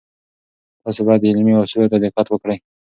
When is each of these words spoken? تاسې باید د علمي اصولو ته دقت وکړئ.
تاسې 0.83 1.01
باید 1.05 1.21
د 1.21 1.25
علمي 1.31 1.53
اصولو 1.57 1.91
ته 1.91 1.97
دقت 1.99 2.27
وکړئ. 2.29 2.57